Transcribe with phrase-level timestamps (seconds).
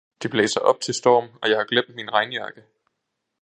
[0.23, 2.63] Det blæser op til storm, og jeg har glemt min regnjakke